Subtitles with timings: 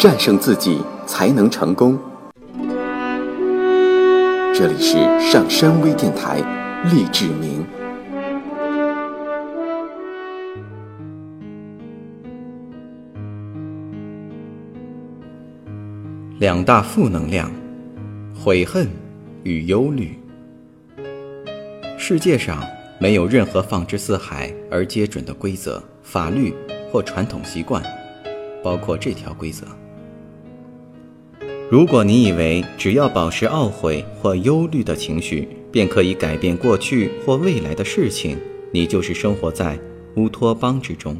[0.00, 1.98] 战胜自己才能成功。
[4.54, 6.38] 这里是上山微电台，
[6.90, 7.62] 励志明。
[16.38, 17.52] 两大负能量：
[18.34, 18.88] 悔恨
[19.42, 20.18] 与忧虑。
[21.98, 22.64] 世界上
[22.98, 26.54] 没有任何放之四海而皆准的规则、法律
[26.90, 27.84] 或传统习惯，
[28.64, 29.66] 包括这条规则。
[31.70, 38.36] 如果你以为只要保持懊悔或忧虑的情绪，便可以改变过去或未来的事情，
[38.72, 39.78] 你就是生活在
[40.16, 41.16] 乌托邦之中。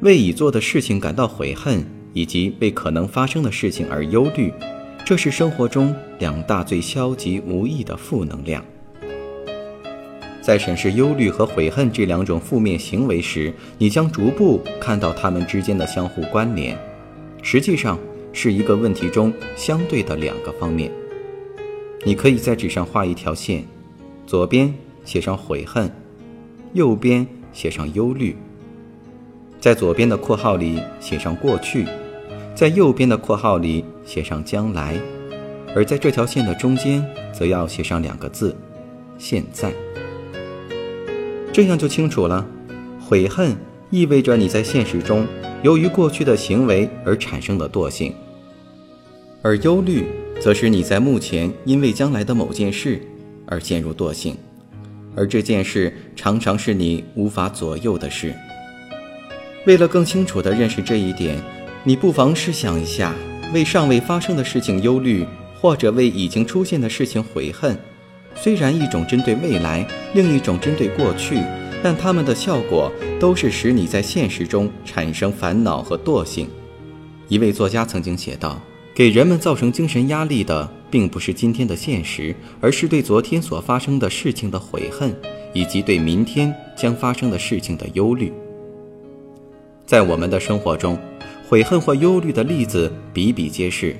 [0.00, 1.84] 为已做的事情感到悔恨。
[2.14, 4.52] 以及为可能发生的事情而忧虑，
[5.04, 8.64] 这是生活中两大最消极无益的负能量。
[10.40, 16.78] 在审视忧虑和悔恨这两种负面行为时，你将逐步看到它们之间的相互关联，
[17.44, 17.98] 实际上
[18.32, 20.90] 是一个问题中相对的两个方面。
[22.02, 23.62] 你可以在纸上画一条线，
[24.26, 25.88] 左边写上悔恨，
[26.72, 28.34] 右边写上忧虑。
[29.60, 31.86] 在左边的括号里写上过去。
[32.54, 34.96] 在右边的括号里写上将来，
[35.74, 38.56] 而在这条线的中间，则要写上两个字：
[39.18, 39.72] 现在。
[41.52, 42.46] 这样就清楚了。
[43.00, 43.54] 悔恨
[43.90, 45.26] 意味着你在现实中
[45.64, 48.14] 由于过去的行为而产生的惰性，
[49.40, 50.04] 而忧虑
[50.38, 53.00] 则是你在目前因为将来的某件事
[53.46, 54.36] 而陷入惰性，
[55.16, 58.34] 而这件事常常是你无法左右的事。
[59.66, 61.42] 为了更清楚地认识这一点。
[61.86, 63.14] 你不妨试想一下，
[63.52, 65.22] 为尚未发生的事情忧虑，
[65.60, 67.76] 或者为已经出现的事情悔恨。
[68.34, 71.36] 虽然一种针对未来，另一种针对过去，
[71.84, 72.90] 但它们的效果
[73.20, 76.48] 都是使你在现实中产生烦恼和惰性。
[77.28, 78.58] 一位作家曾经写道
[78.96, 85.14] ：“给人们造成精神压力的，并不是今天的现实，而是对昨天所发生的事情的悔恨，
[85.52, 88.32] 以及对明天将发生的事情的忧虑。”
[89.84, 90.98] 在我们的生活中。
[91.46, 93.94] 悔恨或忧虑的例子比比皆是，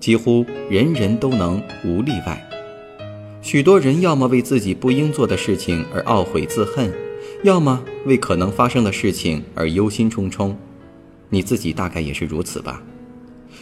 [0.00, 2.44] 几乎人人都能无例外。
[3.40, 6.92] 许多人要么为自己不应做的事情而懊悔自恨，
[7.44, 10.54] 要么为可能发生的事情而忧心忡忡。
[11.28, 12.82] 你自己大概也是如此吧？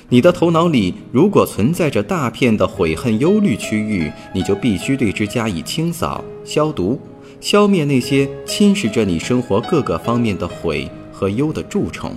[0.09, 7.01] 你的头脑里如果存在着大片的悔恨忧虑区域，你就必须对之加以清扫、消毒，
[7.41, 12.17] 消灭那些侵蚀着你生活各个方面的悔和忧的蛀虫。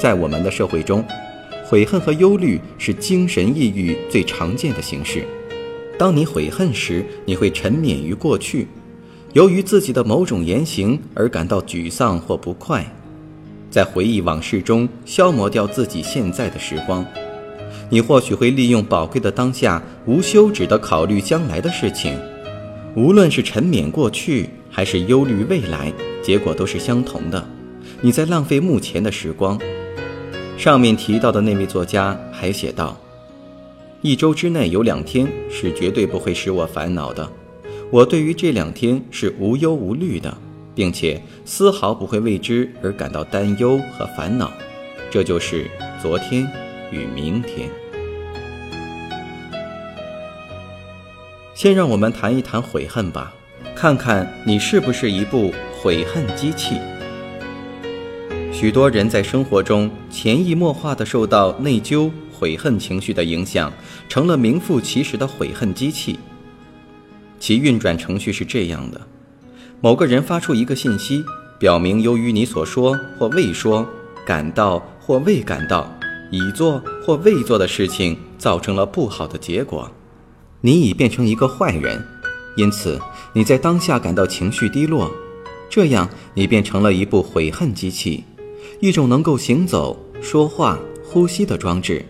[0.00, 1.04] 在我们的社会中，
[1.64, 5.24] 悔恨和忧虑是精神抑郁最常见的形式。
[5.96, 8.66] 当你悔恨时，你会沉湎于过去，
[9.32, 12.84] 由于自己的某种言行而感到沮丧或不快，
[13.70, 17.06] 在回忆往事中消磨掉自己现在的时光。
[17.88, 22.18] 你或许会利用宝贵的当下，无休止地考虑将来的事情。
[22.96, 25.92] 无论是沉湎过去，还是忧虑未来，
[26.24, 27.44] 结果都是相同的。
[28.00, 29.56] 你在浪费目前的时光。
[30.56, 32.98] 上面提到的那位作家还写道
[34.02, 37.30] ：“一周之内有两天是绝对不会使我烦恼的，
[37.92, 40.32] 我对于这两天是无忧无虑的，
[40.76, 44.52] 并且丝毫不会为之而感到担忧和烦恼。
[45.10, 45.68] 这就是
[46.00, 46.46] 昨天
[46.92, 47.68] 与明天。”
[51.52, 53.34] 先让我们谈一谈悔恨吧，
[53.74, 55.52] 看看你是不是一部
[55.82, 56.76] 悔恨机器。
[58.52, 63.72] 许多人在生活中潜移默化地受到内疚、悔恨情绪的影响，
[64.08, 66.18] 成了名副其实的悔恨机器。
[67.40, 69.00] 其运转程序是这样的：
[69.80, 71.24] 某个人发出一个信息，
[71.58, 73.88] 表明由于你所说或未说、
[74.26, 75.90] 感到或未感到、
[76.30, 79.90] 已做或未做的事情造成了不好的结果，
[80.60, 82.06] 你已变成一个坏人，
[82.56, 83.00] 因此
[83.32, 85.10] 你在当下感到情绪低落，
[85.70, 88.22] 这样你变成了一部悔恨机器。
[88.80, 92.04] 一种能够行走、说话、呼吸的装置，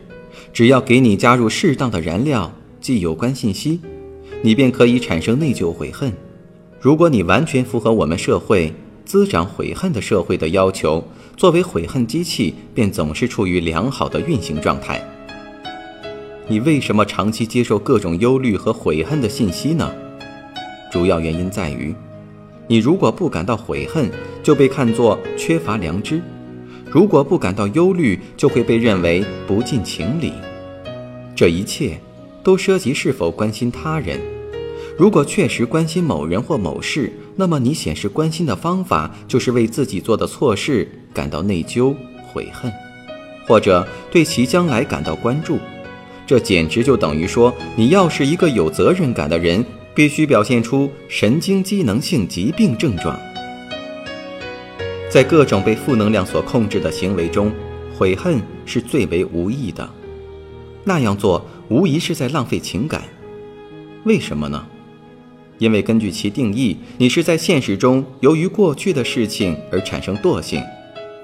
[0.52, 3.80] 只要给你加入适当的燃料即有关信息，
[4.42, 6.12] 你便可以产生内疚、悔恨。
[6.80, 8.72] 如果你完全符合我们社会
[9.04, 11.04] 滋长悔恨的社会的要求，
[11.36, 15.02] 作为悔恨机器，便总是处于良好的运行状态。
[16.48, 19.92] 你为什么长期接受各种忧虑和悔恨的信息呢？
[20.90, 21.94] 主要原因在于，
[22.66, 24.10] 你如果不感到悔恨，
[24.42, 26.20] 就被看作缺乏良知。
[26.86, 30.32] 如果不感到忧虑，就会被认为不近情理。
[31.36, 32.00] 这一切
[32.42, 34.20] 都涉及是否关心他人。
[34.98, 41.94] 如果确实关心某人或某事，那么你显示关心的方法就是为自己做的错事感到内疚
[42.26, 42.70] 悔恨，
[43.46, 45.58] 或者对其将来感到关注。
[46.26, 49.64] 这简直就等于说，你要是一个有责任感的人，
[49.94, 53.18] 必须表现出神经机能性疾病症状。
[55.08, 57.50] 在各种被负能量所控制的行为中，
[57.96, 59.88] 悔恨是最为无益的。
[60.84, 63.02] 那样做无疑是在浪费情感。
[64.04, 64.66] 为什么呢？
[65.56, 70.62] 因为根据其定义，你是在现实中由于过去的事情而产生惰性。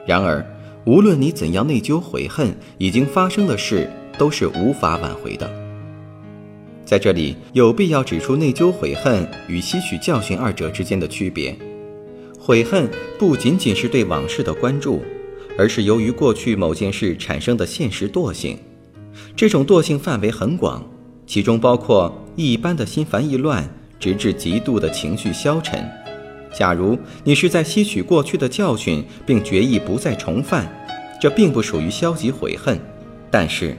[0.06, 0.42] 然而，
[0.86, 3.90] 无论你怎样内疚悔恨，已经发生的事。
[4.18, 5.46] 都是无法挽回的。
[6.86, 11.54] 在这里有必要指出内疚悔恨与吸取教训二者之间的区别。
[12.38, 12.88] 悔恨
[13.18, 15.02] 不仅仅是对往事的关注，
[15.58, 18.56] 而是由于过去某件事产生的现实惰性。
[19.34, 20.84] 这种惰性范围很广，
[21.26, 23.68] 其中包括一般的心烦意乱，
[23.98, 25.86] 直至极度的情绪消沉。
[26.52, 30.66] 假如你是在吸取过去的教训，并决意不再重犯，
[31.20, 32.78] 这并不属于消极悔恨，
[33.30, 33.76] 但是。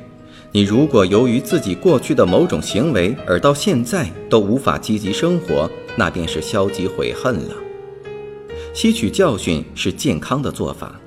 [0.53, 7.55] 你如果由于自己过去的某种行为而到现在都无法积极生活，那便是消极悔恨了。
[8.73, 10.99] 吸取教训是健康的做法，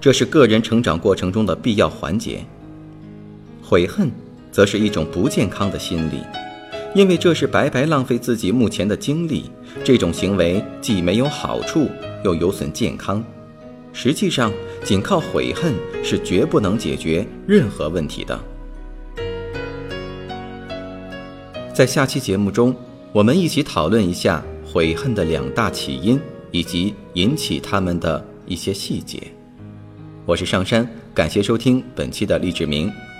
[0.00, 2.44] 这是个人成长过程中的必要环节。
[3.68, 4.08] 悔恨
[4.52, 6.22] 则是一种不健康的心理，
[6.94, 9.50] 因为这是白白浪费自己目前的精力。
[9.82, 11.90] 这种行为既没有好处，
[12.24, 13.22] 又有损健康。
[13.92, 14.52] 实际上，
[14.84, 15.74] 仅靠悔恨
[16.04, 18.38] 是绝不能解决任何问题的。
[21.74, 22.72] 在下期节目中，
[23.12, 26.20] 我们一起讨论一下悔恨的两大起因
[26.52, 29.20] 以及引起他们的一些细节。
[30.24, 32.90] 我是上山，感谢收听本期的励志明，